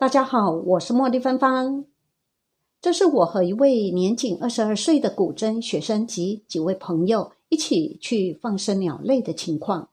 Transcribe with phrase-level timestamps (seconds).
[0.00, 1.84] 大家好，我是茉莉芬芳。
[2.80, 9.90] 这是我和一位年仅二十二岁的古筝学生及几位朋友一起去放生鸟类的情况。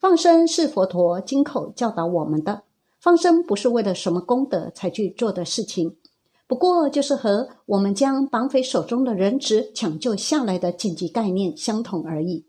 [0.00, 2.64] 放生是佛陀经口教导我们的，
[2.98, 5.94] 放生不是为了什么功德才去做的事情，
[6.48, 12.46] 不过就是和我们将绑匪手中的人质抢救下来的紧急概念相同而已。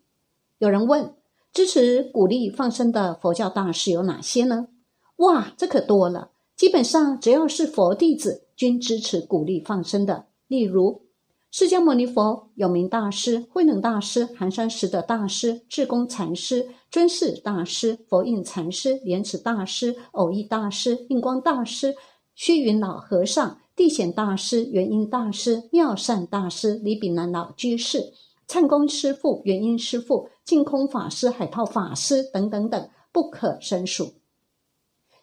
[0.58, 1.14] 有人问：
[1.54, 4.70] 支持鼓励放生的佛教大师有哪些呢？
[5.18, 6.32] 哇，这可多了！
[6.60, 10.26] 基本上只要是佛弟子，均支持鼓励放生的。
[10.50, 11.04] 例如，
[11.52, 21.96] 释迦牟尼佛、有名大师、慧能大师、寒山石的大师、智公禅师、尊士大师、佛印禅师、莲池大师、偶益大师、印光大师、
[22.36, 28.12] 虚云老和尚、地显大师、元音大师、妙善大师、李炳南老居士、
[28.48, 34.19] 灿公师父、元音师父、净空法师、海涛法师等等等，不可胜数。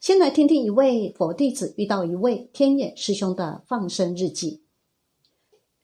[0.06, 4.62] 先来听听一位佛弟子遇到一位天眼师兄的放生日记。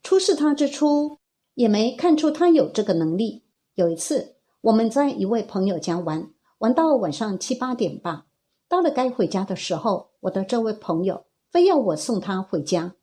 [0.01, 1.19] 初识他之初，
[1.55, 3.43] 也没看出他有这个能力。
[3.75, 8.27] 有一次，我们在一位朋友家玩，玩到晚上七八点吧。
[8.69, 12.95] 到了该回家的时候，我的这位朋友非要我送他回家，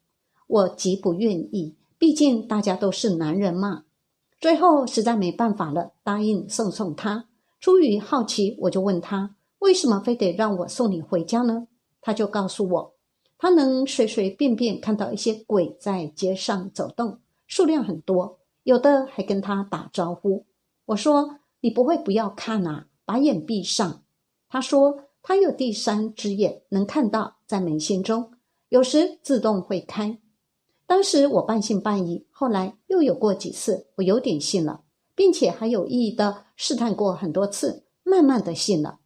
[0.48, 3.84] 我极不愿意，毕竟大家都是男人嘛。
[4.40, 7.28] 最后实在没办法了，答应送送他。
[7.60, 9.36] 出于好奇，我就问他。
[9.60, 11.68] 为什么非得让我送你回家呢？
[12.02, 12.96] 他就告诉我，
[13.38, 20.46] 他能随随便便看到一些鬼在街上走动，数量很多，有的还跟他打招呼。
[20.86, 24.02] 我说：“你不会不要看啊，把眼闭上。”
[24.48, 28.32] 他说：“他有第三只眼，能看到在眉心中，
[28.70, 30.20] 有时自动会开。”
[30.88, 34.82] 当时我半信半疑，后来又有过几次，我有点信了，
[35.14, 38.99] 并且还有意的试探过很多次，慢慢的信了。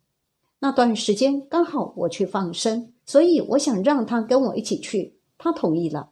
[0.64, 6.12] 那段时间刚好我去放生，所以我想让他跟我一起去，他同意了。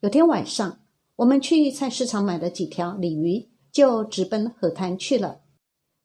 [0.00, 0.78] 有天晚上，
[1.16, 5.40] 我们去菜市场买了几条鲤鱼，就直奔河滩去了。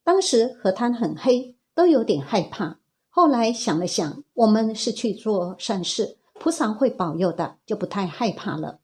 [0.04, 2.80] 当时河滩很黑，都有点害怕。
[3.08, 8.82] 后来想了想，我们是去做善事，菩萨会保佑的，就不太害怕了。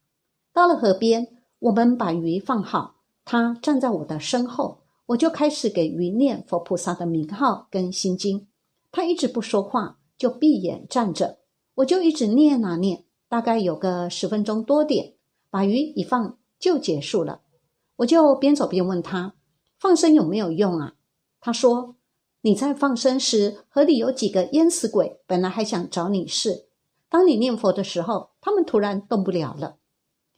[0.53, 1.27] 到了河边，
[1.59, 8.47] 我们把鱼放好，他站在我的身后，我就开始给鱼念佛菩萨的名号跟心经。
[8.93, 11.39] 他一直不说话，就闭眼站着。
[11.77, 15.15] 我就一直念啊念，大概有个十分钟多点，
[15.49, 17.41] 把鱼一放就结束了。
[17.95, 19.33] 我就边走边问他
[19.79, 20.93] ：“放生有没有用啊？”
[21.41, 21.95] 他说
[22.41, 26.67] ：“你在放生时，河里有几个淹死鬼，本来还想找你试。
[27.09, 29.77] 当你念佛的时候，他们突然动不了了。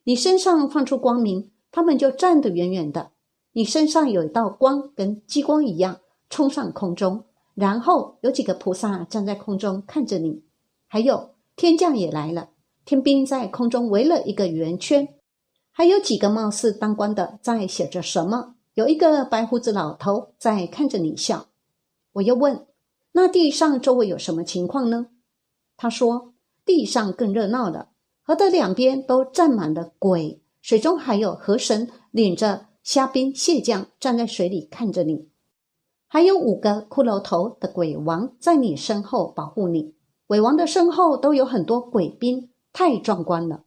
[0.06, 3.12] 你身上放出光明，他们就站得远远的。
[3.52, 6.00] 你身上有一道光，跟激光一样，
[6.30, 10.44] 冲上空中。”然后有几个菩萨站在空中看着你，
[10.88, 12.50] 还有天将也来了，
[12.84, 15.16] 天兵在空中围了一个圆圈，
[15.72, 21.48] 还有几个貌似当官的在写着什么，有一个白胡子老头在看着你笑。
[22.12, 22.68] 我又问
[23.14, 25.08] ：“那地上周围有什么情况呢？”
[25.78, 26.34] 他说
[26.66, 27.90] ：“地上更热闹了，
[28.22, 35.30] 河的两边都站满了鬼，水中还有河神领着虾兵蟹将站在水里看着你。”
[36.08, 39.96] 还有五个骷髅头的鬼王在你身后保护你，
[40.28, 43.64] 鬼王的身后都有很多鬼兵，太壮观了。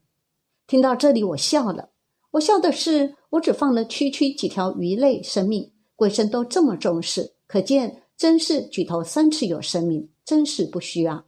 [0.66, 1.90] 听到这里，我笑了。
[2.32, 11.24] 我笑的是，我只放了区区几条鱼类生命，鬼神都这么重视，可见真是举头三尺有神明，真是不虚啊。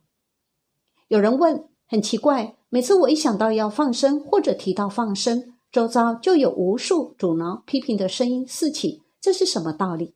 [1.08, 10.14] 有人问，很奇怪，每次我一想到要放生或者提到放生，周遭就有无数阻挠、批评的声音四起，这是什么道理？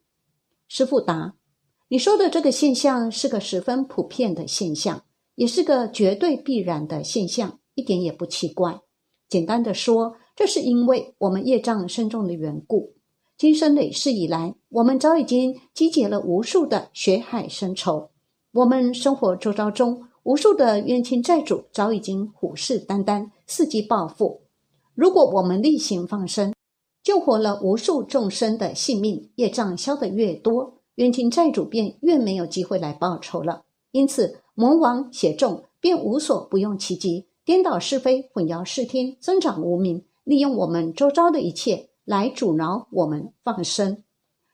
[0.69, 1.34] 师傅答
[1.88, 5.04] ：“你说的这个现象是个十分普遍的现象，
[5.34, 8.80] 也是个绝对必然的现象，一点也不奇怪。
[9.28, 12.94] 简单的说，这是因为我们业障深重的缘故。
[13.36, 18.10] 今生累世以来，我们早已经积结了无数的血海深仇。
[18.53, 24.42] 我们生活周遭中，无数的冤亲债主早已经虎视眈眈，伺机报复。
[24.94, 26.54] 如果我们例行放生，
[27.04, 33.65] 救活了无数众生的性命，业障消得越多，冤亲债主便越没有机会来报仇了。
[33.91, 44.03] 因此，魔王邪众便无所不用其极，颠倒是非，混淆视听，增长无名，利用我们周遭的一切来阻挠我们放生。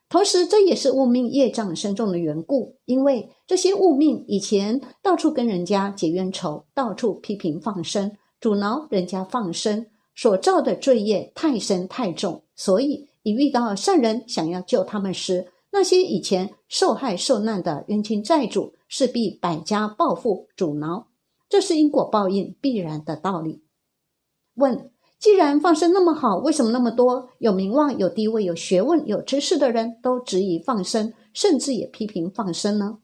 [0.09, 8.11] 同时，这也是物命业障深重的缘故，因为这些物命以前到处跟人家结冤仇，到处批评放生，
[8.41, 9.87] 阻挠人家放生。
[10.21, 21.07] 所造的罪业太深太重，所以一遇到善人想要救他们时，那些以前受害受难的冤亲债主势必百家报复阻挠。
[21.49, 23.63] 这是因果报应必然的道理。
[24.57, 32.99] 问：既然放生那么好，为什么那么多有名望、有地位、有学问、有知识的人都质疑放生，甚至也批评放生呢？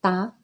[0.00, 0.34] 答：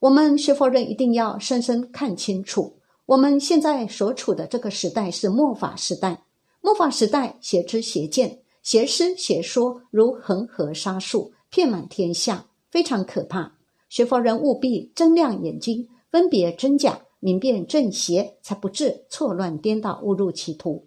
[0.00, 2.78] 我们学佛人一定要深深看清楚，
[3.12, 6.22] 我们现在所处的这个时代是末法时代。
[6.62, 13.52] 末法时代，邪知邪见、邪师邪说如恒河沙数，遍满天下，非常可怕。
[13.90, 17.00] 学佛人务必睁亮眼睛，分别真假。
[17.20, 20.86] 明辨正邪，才不致错乱颠倒，误入歧途。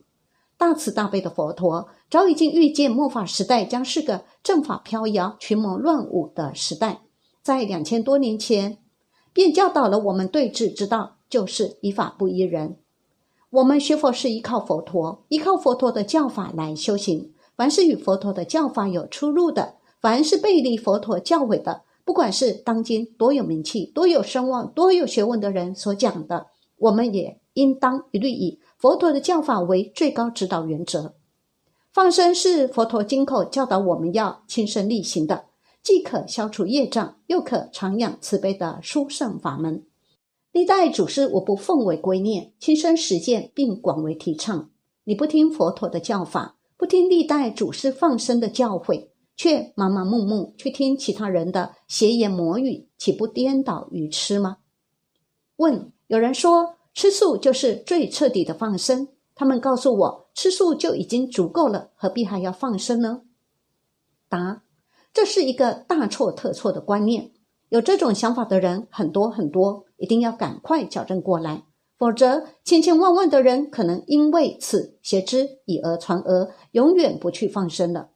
[0.57, 7.03] 大慈大悲的佛陀早已经预见末法时代将是个正法飘摇、群魔乱舞的时代，
[7.43, 8.79] 在两千多年前
[9.31, 12.77] 便教导了我们对治之道，就是依法不依人。
[13.49, 17.31] 我们学佛是依靠佛陀，依靠佛陀的教法来修行。
[17.55, 21.83] 凡是与佛陀的教法有出入的，凡是背离佛陀教诲的。
[22.03, 31.15] 不管是当今多有名气、多有声望、多有学问的人所讲的，我们也应当一律以佛陀的教法为最高指导原则。
[31.93, 35.45] 放生是佛陀经口教导我们要亲身力行的，
[35.81, 39.83] 既可消除业障，又可常养慈悲的殊胜法门。
[40.55, 44.69] 历代祖师无不奉为圭臬，亲身实践并广为提倡。
[45.03, 49.09] 你不听佛陀的教法，不听历代祖师放生的教诲。
[49.35, 54.59] 却麻麻木木去听其他人的邪言魔语，岂不颠倒愚痴吗？
[55.57, 63.23] 问：有人说吃素就是最彻底的放生，他们告诉我吃素就已经足够了，何必还要放生呢？
[64.29, 64.63] 答：
[65.13, 67.31] 这是一个大错特错的观念，
[67.67, 71.63] 有这种想法的人很多很多，一定要赶快矫正过来，
[71.97, 78.09] 否则千千万万的人可能因为此邪知以讹传讹，永远不去放生了。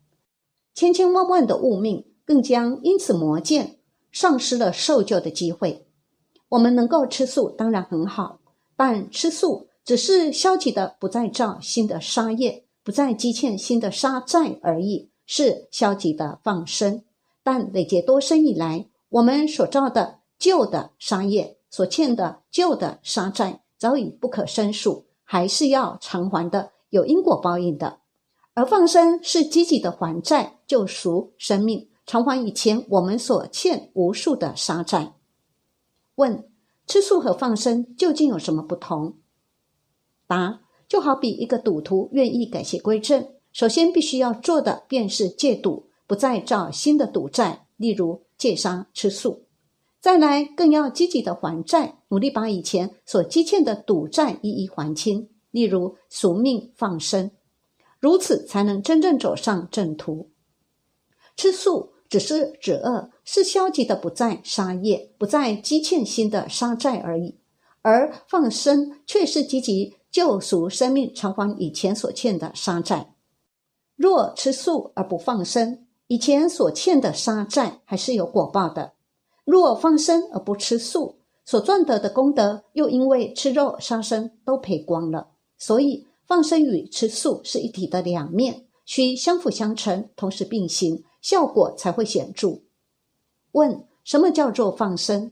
[0.74, 3.80] 千千万万的物命更将因此磨剑，
[4.12, 5.86] 丧失了受救的机会。
[6.50, 8.40] 我们能够吃素当然很好，
[8.76, 17.04] 但吃素只是消极的不再造新的杀业，不再积欠新的杀债而已，是消极的放生。
[17.44, 28.00] 但累劫多生以来，我们所造的旧的杀业，所欠的旧的杀债，早已不可申诉，还是要偿还的，有因果报应的。
[28.54, 35.14] 而放生是积极的还债、救赎生命、偿还以前我们所欠无数的杀债。
[36.16, 36.50] 问：
[36.86, 39.16] 吃素和放生究竟有什么不同？
[40.28, 49.44] 答：就好比一个赌徒愿意改邪归正，首先必须要做的便是戒赌，不再造新的赌债，例如戒杀吃素；
[50.02, 57.32] 再来更要积极的还债，努力把以前所积欠的赌债一一还清，例如赎命放生。
[58.00, 60.32] 如此才能真正走上正途。
[61.36, 67.36] 吃素只是止恶，是消极的不再杀业，不再积欠新的杀债而已；
[67.82, 73.14] 而放生却是积极救赎生命，偿还以前所欠的杀债。
[73.98, 78.94] 若吃素而不放生，以前所欠的杀债还是有果报的；
[79.46, 81.16] 若放生而不吃素，
[81.46, 85.30] 所赚得的功德又因为吃肉杀生都赔光了。
[85.58, 86.06] 所以。
[86.30, 92.60] 放生与吃素是一体的两面，需相辅相成，同时并行，效果才会显著。
[93.54, 95.32] 问：什么叫做放生？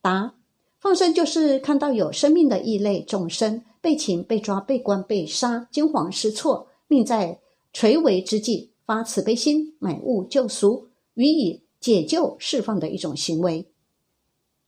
[0.00, 0.36] 答：
[0.80, 7.38] 放生就是看到有生命的异类众生被擒、被抓、被关、被杀，惊慌失措，命在
[7.74, 13.70] 垂危之际，发慈悲心，买物救赎，予以解救释放的一种行为。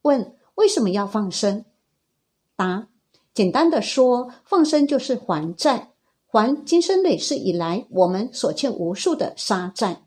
[0.03, 1.65] 问：为什么要放生？
[2.55, 2.87] 答。
[3.35, 5.91] 简单的说，放生就是还债，
[6.29, 10.05] 还今生累世以来我们所欠无数的杀债。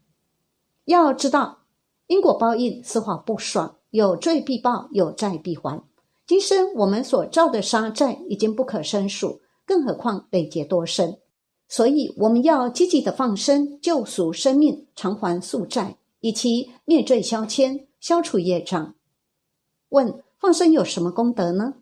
[0.86, 1.66] 要知道，
[2.08, 5.84] 因果报应丝毫不爽，有罪必报，有债必还。
[6.26, 11.18] 今生我们所造的杀债已经不可胜数，更何况累劫多生。
[11.68, 18.96] 所以，我们要积极的放生，救赎生命，偿还宿债，以其灭罪消愆，消除业障。
[19.90, 21.76] 问：放生有什么功德呢？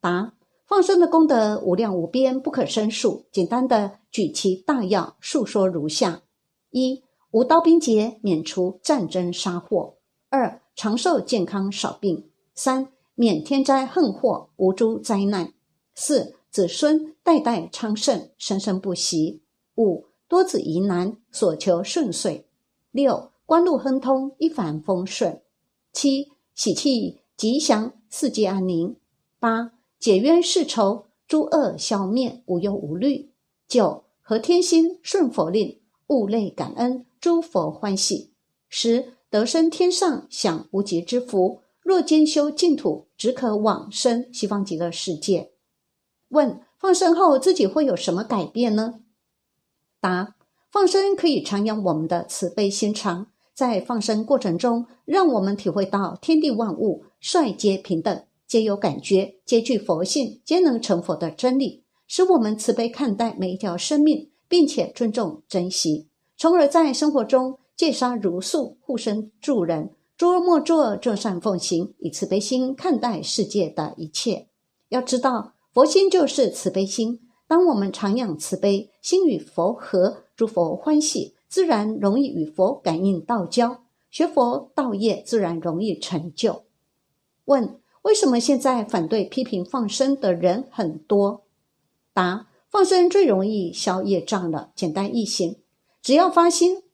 [0.00, 0.34] 答。
[0.64, 3.26] 放生的功德无量无边，不可胜数。
[3.30, 6.22] 简单的举其大要，述说如下：
[6.70, 9.96] 一、无刀兵劫，免除战争杀祸；
[10.30, 15.48] 二、长寿健康少病；三、免天灾横祸，无诸灾难；
[15.94, 19.42] 四、子孙代代昌盛，生生不息；
[19.76, 22.44] 五、多子宜男，所求顺遂；
[22.90, 25.42] 六、官路亨通，一帆风顺；
[25.92, 28.94] 七、喜气吉祥，四季安宁；
[29.38, 29.72] 八。
[29.98, 33.30] 解冤释仇，诸恶消灭，无忧无虑。
[33.68, 38.32] 九和天心，顺佛令，物类感恩，诸佛欢喜。
[38.70, 45.52] 十得生天上，享无极之福，若兼修净土，只可往生西方极乐世界。
[46.30, 49.00] 问：放生后自己会有什么改变呢？
[50.00, 50.36] 答：
[50.70, 69.90] 放生可以常养我们的慈悲心肠，在放生过程中，让我们体会到天地万物率皆平等，皆有感觉，皆具佛性，皆能成佛的真理，使我们慈悲看待每一条生命，并且尊重珍惜，从而在生活中戒杀如素，护身助人。
[70.16, 74.46] 诸恶莫作，众善奉行，以慈悲心看待世界的一切。
[74.90, 77.20] 要知道，佛心就是慈悲心。
[77.48, 86.64] 当我们常养慈悲心，与佛合，诸佛欢喜，自然容易与佛感应道交，学佛道业自然容易成就。
[87.44, 91.42] 问：为什么现在反对批评放生的人很多？
[92.14, 95.58] 答：放生最容易消业障了，简单易行，
[96.00, 96.84] 只要发心。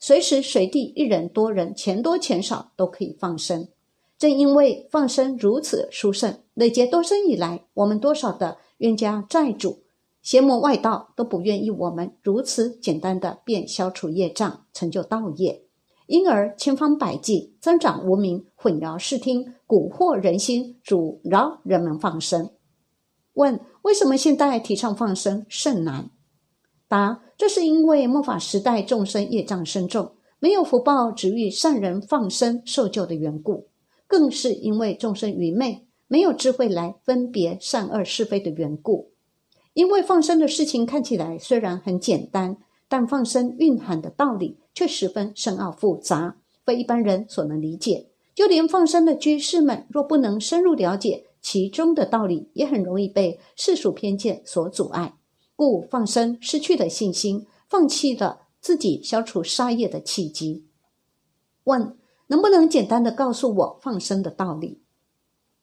[0.00, 3.68] 随时随地，一人多人，钱多钱少都可以放生。
[4.18, 9.84] 正因为放生如此殊胜，累劫多生以来，我们多少的冤家债主、
[10.28, 15.62] 邪魔外道都不愿意我们如此简单的便消除业障、成就道业，
[16.06, 22.50] 因而千方百计增长无名、混淆视听、蛊惑人心、阻挠人们放生。
[23.32, 26.10] 问：为什么现代提倡放生甚难？
[26.88, 33.68] 答：这是因为末法时代众生业障深重，没有福报只欲善人放生受救的缘故，
[34.06, 39.12] 更是因为众生愚昧，没有智慧来分别善恶是非的缘故。
[39.78, 42.56] 因为放生的事情看起来虽然很简单，
[42.88, 48.08] 但放生蕴含的道理却十分深奥复杂，非一般人所能理解。
[48.34, 55.14] 就连放生的居士们，若不能深入了解其中的道理，也很容易被世俗偏见所阻碍。
[55.54, 60.66] 故放生失去了信心，放弃了自己消除杀业的契机。
[61.62, 64.82] 问：能不能简单的告诉我放生的道理？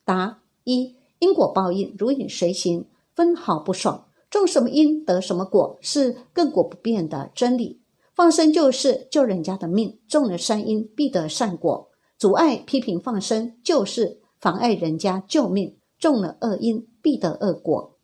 [0.06, 4.05] 答：一、因果报应如影随形，分毫不爽。
[4.30, 7.82] 种什么因得什么果，是亘古不变的真理。
[8.14, 11.90] 放生就是救人家的命，种了善因必得善果。
[12.18, 17.98] 阻碍批评放生，就是妨碍人家救命，种了恶因必得恶果。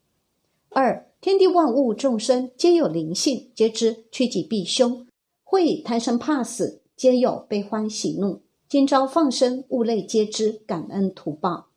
[0.69, 1.07] 二。
[1.21, 5.05] 天地万物众生皆有灵性，皆知趋吉避凶，
[5.43, 8.41] 会贪生怕死，皆有悲欢喜怒。
[8.67, 11.67] 今朝放生，物类皆知感恩图报。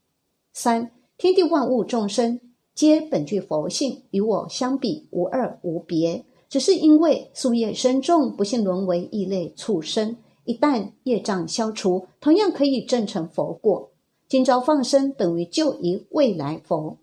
[0.55, 2.41] 三天地万物众生
[2.75, 10.17] 皆本具佛性，与我相比无二无别，只是因为夙业深重，不幸沦为异类畜生。
[10.45, 13.91] 一旦业障消除，同样可以证成佛果。
[14.29, 16.99] 今朝放生等于救一未来佛。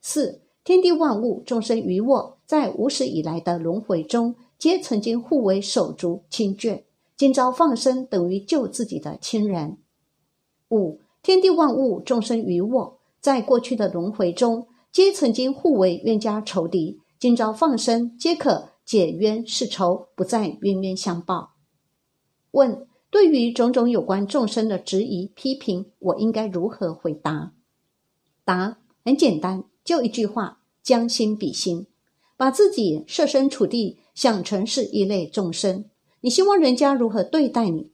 [0.00, 0.40] 四。
[0.64, 6.82] 天地万物众生于我，在无始以来的轮回中，皆曾经互为手足亲眷。
[7.16, 9.78] 今朝放生，等于救自己的亲人。
[10.68, 14.66] 五天地万物众生于我，在过去的轮回中，
[14.98, 16.98] 皆曾经互为冤家仇敌。
[17.20, 21.52] 今朝放生，皆可解冤释仇，不再冤冤相报。
[22.50, 27.52] 问：对于种种有关众生的质疑批评，我应该如何回答？
[28.44, 30.58] 答：很简单，就一句话。
[30.82, 31.86] 将心比心，
[32.36, 35.84] 把自己设身处地想成是一类众生，
[36.22, 37.92] 你希望人家如何对待你？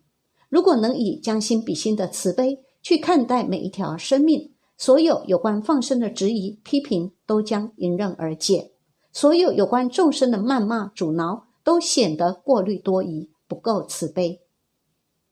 [0.48, 8.72] 如果能以将心比心的慈悲去看待每一条生命，所有有关放生的质疑批评都将迎刃而解；
[9.12, 14.40] 所有有关众生的谩骂阻挠都显得过虑多疑，不够慈悲。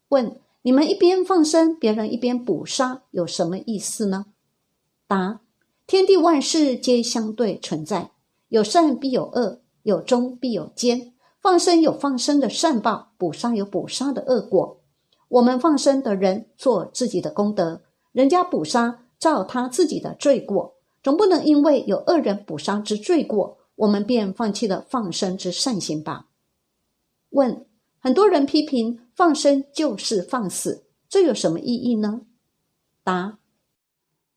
[0.09, 4.27] 问：你们一边放生，别人一边捕杀，有什么意思呢？
[5.07, 5.41] 答。
[5.85, 8.13] 天地万事皆相对存在，
[8.49, 11.13] 有善必有恶，有忠必有奸。
[11.43, 14.79] 放生有放生的善报，捕杀有捕杀的恶果。
[15.29, 17.83] 我们放生的人做自己的功德，
[18.13, 20.75] 人家捕杀照他自己的罪过。
[21.01, 26.27] 总不能因为有恶人捕杀之罪过，我们便放弃了放生之善行吧？
[27.31, 27.65] 问：
[28.01, 32.23] 很多人批评放生就是放死，这有什么意义呢？
[33.05, 33.39] 答：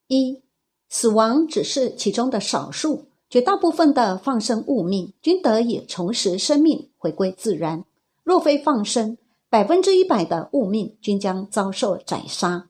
[0.08, 0.44] 一。
[0.88, 7.84] 死亡只是其中的少数，绝大部分的放生物命均得以重拾生命，回归自然。
[8.24, 9.18] 若非放生，
[9.50, 12.70] 百分之一百的物命均将遭受宰杀。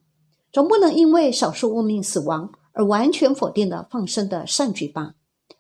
[0.55, 5.15] 总不能因为少数物命死亡而完全否定了放生的善举吧？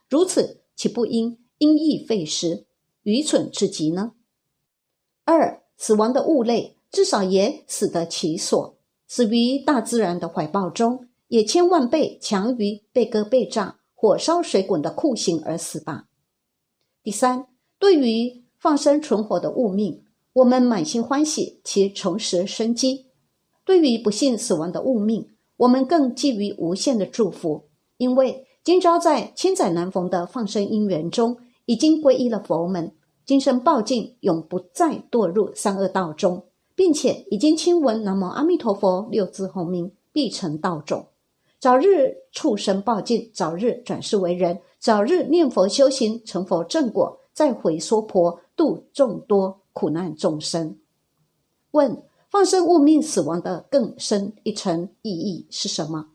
[0.07, 2.65] 如此岂不应因噎废食，
[3.03, 4.13] 愚蠢至极呢？
[5.25, 11.09] 二，死亡的物类至少也死得其所，死于大自然的怀抱中。
[11.27, 16.05] 也千万倍强于被割被炸、火烧水滚的酷刑而死吧。
[17.03, 17.47] 第三，
[17.77, 23.04] 对于放生存活的物命，我们满心欢喜其重拾生机，
[23.65, 27.63] 对于不幸死亡的物命，我们更寄予无限的祝福，
[27.97, 32.91] 因为今朝在千载难逢的放生因缘中，已经皈依了佛门，
[33.25, 36.45] 今生报尽，永不再堕入三恶道中，
[36.75, 41.07] 并且已经亲闻南无阿弥陀佛六字洪名，必成道种，
[41.59, 50.77] 早日畜生报尽，早日转世为人，早日念佛修行成佛正果，再回娑婆度众多苦难众生。
[51.71, 52.03] 问。
[52.29, 56.09] 放生物命死亡的更深一层意义是什么？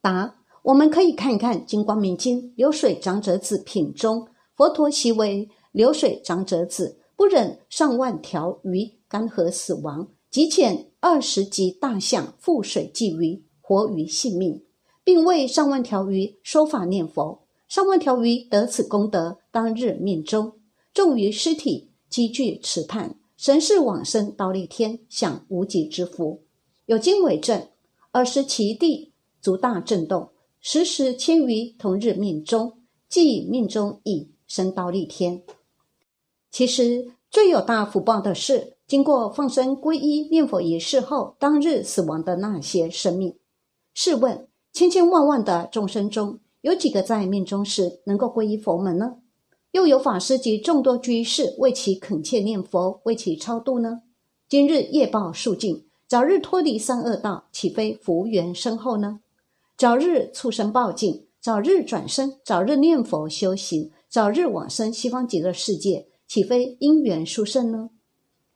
[0.00, 14.64] 答：我们可以看一看《金光明经》流水长者子品中，佛陀习为流水长者子，不忍上万条鱼干涸死亡，即遣二十级大象覆水鲫鱼，活鱼性命，
[15.04, 17.46] 并为上万条鱼说法念佛。
[17.68, 20.54] 上万条鱼得此功德，当日命中，
[20.92, 23.19] 重于尸体积聚池畔。
[23.40, 26.42] 神是往生刀立天，享无极之福。
[26.84, 27.68] 有经为证：
[28.10, 30.28] 尔时其地足大震动，
[30.60, 35.42] 时时千余同日命中，即命中已生刀立天。
[36.50, 43.38] 其实最有大福报的是，经过放生皈依念佛仪式后，当日死亡的那些生命。
[43.94, 49.16] 试问，千千万万的众生中，有几个在命中时能够皈依佛门呢？
[49.72, 54.02] 又有法师及众多居士为其恳切念佛，为其超度呢？
[54.48, 59.20] 今日业报数尽，早日脱离三恶道，岂非福缘深厚呢？
[59.76, 67.90] 早日畜生报尽，早日转生，早日念佛修行，早日往生西方极乐世界，岂非因缘殊胜呢？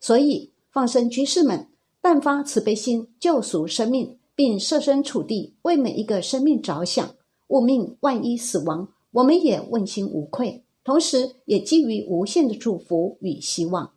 [0.01, 1.69] 所以放生居士们，
[2.03, 7.15] 但发慈悲心，救赎生命，并设身处地为每一个生命着想，
[7.47, 10.64] 勿命万一死亡，我们也问心无愧。
[10.85, 13.95] 同时，也基于无限的祝福与希望。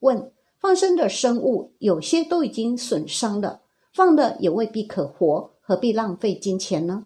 [0.00, 3.60] 问：放生的生物有些都已经损伤了，
[3.92, 7.04] 放的也未必可活，何必浪费金钱呢？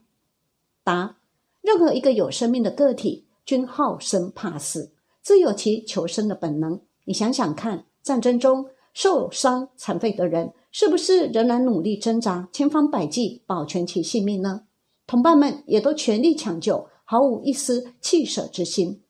[0.84, 1.16] 答：
[1.60, 6.80] 任何一个有生命的个体均好生怕死，自有其求生的本能。
[7.04, 14.62] 你想想看，战争中受伤残废的人，是不是仍然努力挣扎，千方百计保全其性命呢？
[15.06, 16.88] 同伴们也都全力抢救。
[17.04, 19.02] 毫无一丝弃舍之心，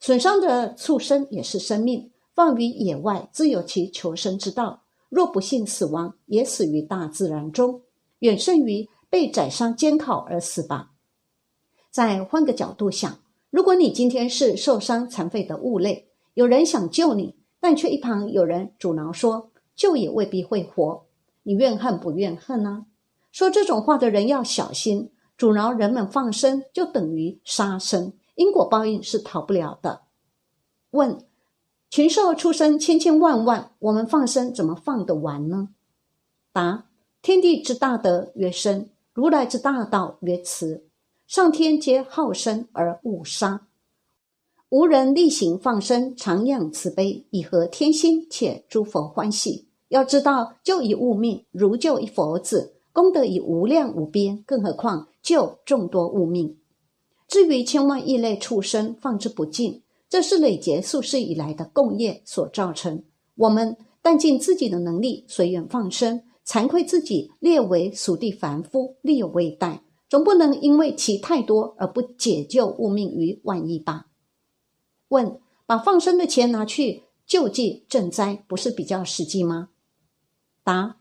[0.00, 4.82] 损伤的畜生也是生命，放于野外自有其求生之道。
[5.10, 7.82] 若不幸死亡，也死于大自然中，
[8.20, 10.90] 远胜于被宰杀煎烤而死吧。
[11.90, 21.04] 再换个角度想，如果你今天是受伤残废的物类，有人想救你，但却一旁有人阻挠说救也未必会活，
[21.44, 22.86] 你怨恨不怨恨呢？
[23.30, 25.10] 说这种话的人要小心。
[25.36, 30.02] 阻挠人们放生，就等于杀生，因果报应是逃不了的。
[30.90, 31.18] 问：
[31.90, 35.70] 群兽出生千千万万，我们放生怎么放得完呢？
[36.52, 36.86] 答：
[37.20, 40.84] 天地之大德曰生，如来之大道曰慈。
[41.26, 43.66] 上天皆好生而勿杀，
[44.68, 49.66] 无人力行放生，常养慈悲，以合天心，且诸佛欢喜。
[49.88, 52.74] 要知道，救一物命，如救一佛子。
[52.92, 56.58] 功德已无量无边，更何况救众多物命。
[57.26, 63.02] 至于千万亿类畜生，放之不尽，这是累劫数世以来的共业所造成。
[63.34, 74.08] 我们但尽自己的能力，随缘放生，惭愧自己列为属地凡夫，力有未逮，总不能因为其太多而不解救物命于万一吧？
[75.08, 79.70] 问：把放生的钱拿去救济赈灾，不是比较实际吗？
[80.62, 80.98] 答。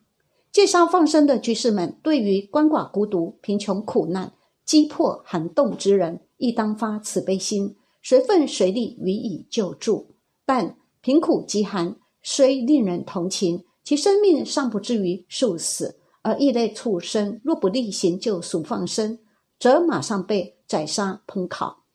[0.53, 10.11] 介绍放生的居士们，对于鳏寡孤独、贫穷苦难、饥迫寒冻之人，亦当发慈悲心，随份随力予以救助。
[10.45, 19.17] 但贫苦饥寒虽令人同情，其生命尚不至于受死；而异类畜生若不力行救赎放生，
[19.59, 21.85] 则马上被宰杀烹烤，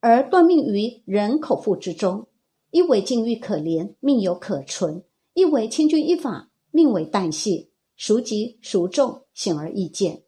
[0.00, 2.26] 而断命于人口腹之中。
[2.72, 5.02] 一为境遇可怜，命有可存；
[5.34, 7.68] 一为千钧一发，命为旦夕。
[8.04, 10.24] 孰急孰重，显而易见。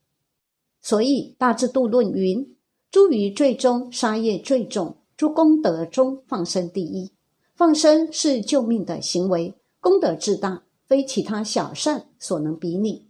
[0.81, 2.57] 所以《大智度论》云
[2.89, 7.11] ：“诸于最终杀业最重，诸功德中放生第一。
[7.57, 13.09] 放生是救命的行为，功德至大，非其他小善所能比拟。”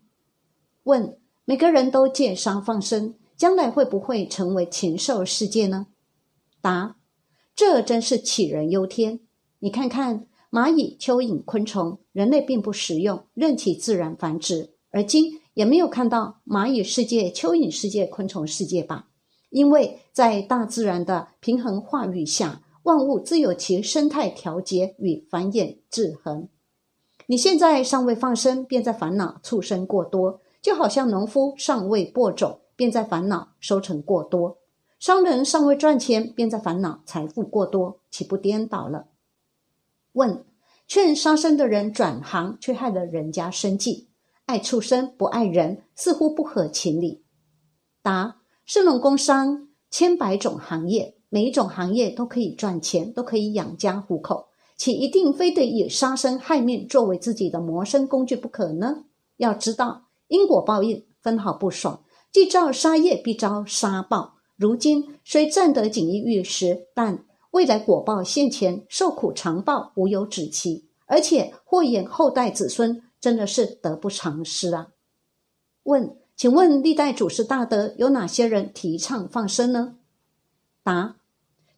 [0.85, 5.88] 问：每个人都戒杀放生，将来会不会成为禽兽世界呢？
[6.62, 6.96] 答：
[7.55, 9.20] 这真是杞人忧天。
[9.59, 10.27] 你看看。
[10.54, 14.70] 蚂蚁、蚯蚓、昆虫，人类并不食用，任其自然繁殖。
[14.92, 19.08] 而今也没有看到蚂蚁世界、蚯蚓世界、昆虫世界吧？
[19.50, 26.48] 因为在大自然的平衡化育下，万物自有其生态调节与繁衍制衡。
[27.26, 34.58] 你现在尚未放生，便在烦恼畜生过多，就好像农夫尚未播种，便在烦恼收成过多；
[35.00, 39.06] 商人尚未赚钱，便在烦恼财富过多，岂不颠倒了？
[40.14, 40.44] 问：
[40.88, 44.09] 劝杀生的人转行，却害了人家生计，
[44.46, 47.22] 爱畜生不爱人，似乎不合情理。
[48.03, 54.48] 答：士农工商千百种行业，每一种行业都可以赚钱，都可以养家糊口。
[54.77, 59.05] 且一定非得以杀生害命作为自己的谋生工具不可呢？
[59.37, 64.35] 要知道因果报应分毫不爽，既造杀业必遭杀报。
[64.57, 74.88] 如今虽占得锦衣玉食，但未来果报现前，受苦长报无有止期，而且祸延后代子孙，真的是得不偿失啊！
[75.84, 79.94] 问，请问历代祖师大德有哪些人提倡放生呢？
[80.82, 81.14] 答。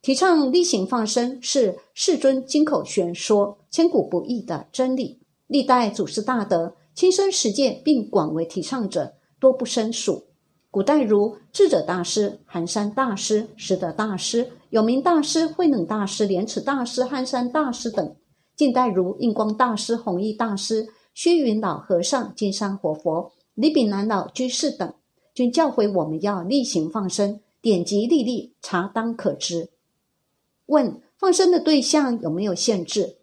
[0.00, 5.20] 提倡例行放生是世尊金口玄说、千古不易的真理。
[5.46, 10.24] 历代祖师大德亲身实践并广为提倡者多不胜数。
[10.70, 18.08] 古代如智者大师、寒山大师、识得大师、有名大师、慧能大师、莲池大师、汉山大师等；
[18.54, 24.92] 近代如印光大师、弘一大师、虚云老和尚、金山活佛、李炳南老居士等，
[25.32, 29.70] 均教诲我们要例行放生，典籍历历，查当可知。
[30.66, 33.16] 问放生的对象有没有限制？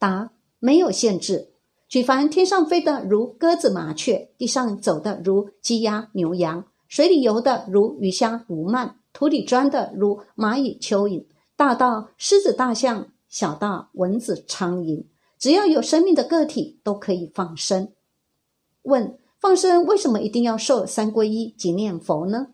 [0.00, 1.50] 答：没有限制。
[1.88, 11.24] 举凡天上飞的如鸽子、麻雀，地上走的如鸡、鸭、牛、羊，水里游的如鱼虾、鲈鳗，土里钻的如蚂蚁、蚯蚓，
[11.56, 15.06] 大到狮子、大象，小到蚊子、苍蝇，
[15.38, 17.94] 只要有生命的个体都可以放生。
[18.82, 22.48] 问放生为什么一定要受三皈依及念佛呢？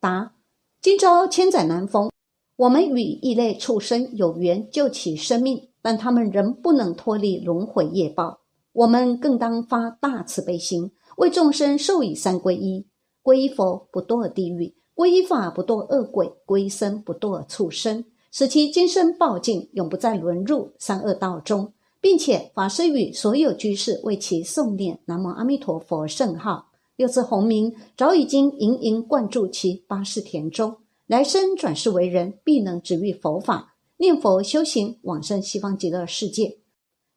[0.00, 0.32] 答：
[0.80, 2.10] 今朝千载难逢。
[2.56, 8.40] 我们与异类畜生有缘救其生命，但他们仍不能脱离轮回业报。
[8.72, 12.86] 我们更当发大慈悲心，为众生授以三皈依：
[13.22, 14.74] 皈依佛不堕地狱，
[15.06, 21.72] 依法不堕恶鬼，皈依僧不堕畜生，使其今生报尽，永不再沦入三恶道中。
[22.00, 30.76] 并且法师与所有居士为其诵念南无阿弥陀佛圣号，六字洪名早已经盈盈灌注其八世田中。
[31.06, 36.58] 来生转世为人，必能止于佛法，念佛修行，往生西方极乐世界，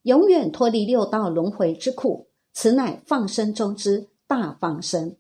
[0.04, 2.28] 永远脱离六道轮回之苦。
[2.54, 5.18] 此乃放生中之大放生。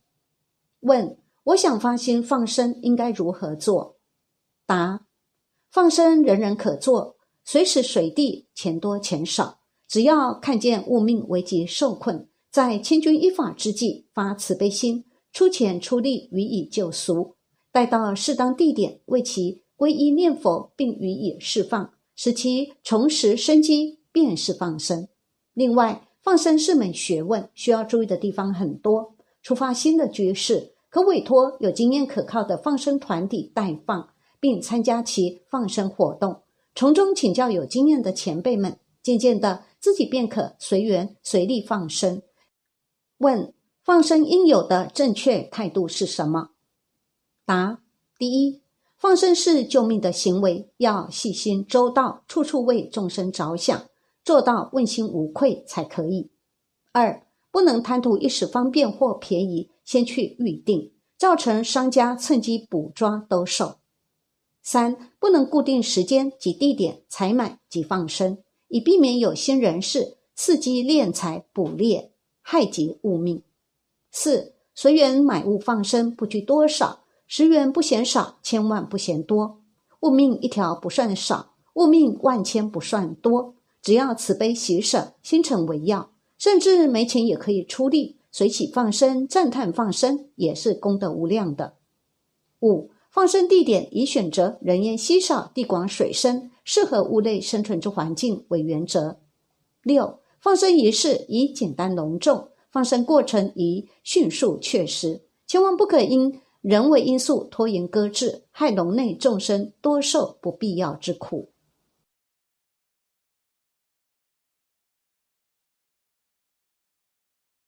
[0.79, 3.95] 问：我想发心放生，应该如何做？
[4.65, 5.05] 答：
[5.71, 17.37] 放生人人可做，随时随地，钱多钱少，只要看见物命危急受困，在千钧一发之际发慈悲心，出钱出力予以救赎。
[17.71, 25.07] 待到适当地点，为其皈依念佛，并予以释放，使其重拾生机，便是放生。
[25.53, 29.15] 另外，放生是门学问，需要注意的地方很多。
[29.41, 36.41] 出发新的居士，可委托有经验可靠的放生团体代放，并参加其放生活动，
[36.73, 38.79] 从中请教有经验的前辈们。
[39.03, 42.23] 渐渐的，自己便可随缘随力放生。
[43.19, 46.49] 问：放生应有的正确态度是什么？
[47.45, 47.83] 答：
[48.17, 48.63] 第一，
[48.97, 53.83] 放生是救命的行为，要细心周到，处处为众生着想，
[54.25, 56.31] 做到问心无愧才可以。
[56.91, 63.77] 二，不能贪图一时方便或便宜，先去预定，造成商家趁机补抓兜售。
[64.61, 73.41] 三，不能固定时间及地点采买及放生，以避免有心人士伺机敛财捕猎，害及物命。
[74.11, 77.05] 四，随缘买物放生，不拘多少。
[77.25, 79.61] 十元不嫌少，千万不嫌多。
[80.01, 83.55] 物命一条不算少，物命万千不算多。
[83.81, 91.73] 只要慈悲喜舍，心诚为要，甚至没钱也可以出力，随喜放生、赞叹放生，也是功德无量的。
[92.61, 99.17] 五放生地点以选择人烟稀少、地广水深、适合物类生存之环境为原则。
[99.81, 106.39] 六放生仪式以简单隆重，放生过程以迅速确实，千万不可因。
[106.61, 111.49] 人为因素拖延搁置，害笼内众生多受不必要之苦。